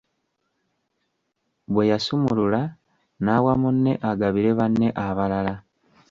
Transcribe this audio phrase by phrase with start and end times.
[1.71, 2.61] Bwe yasumulula,
[3.23, 5.53] n'awa munne agabire banne abalala.